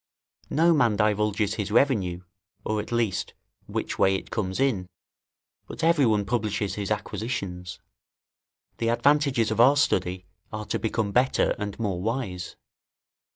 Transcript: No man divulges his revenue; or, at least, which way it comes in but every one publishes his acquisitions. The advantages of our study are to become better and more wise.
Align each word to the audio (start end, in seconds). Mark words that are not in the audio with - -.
No 0.49 0.73
man 0.73 0.95
divulges 0.95 1.53
his 1.53 1.69
revenue; 1.69 2.23
or, 2.65 2.79
at 2.79 2.91
least, 2.91 3.35
which 3.67 3.99
way 3.99 4.15
it 4.15 4.31
comes 4.31 4.59
in 4.59 4.89
but 5.67 5.83
every 5.83 6.07
one 6.07 6.25
publishes 6.25 6.73
his 6.73 6.89
acquisitions. 6.89 7.79
The 8.79 8.87
advantages 8.87 9.51
of 9.51 9.61
our 9.61 9.77
study 9.77 10.25
are 10.51 10.65
to 10.65 10.79
become 10.79 11.11
better 11.11 11.53
and 11.59 11.77
more 11.79 12.01
wise. 12.01 12.55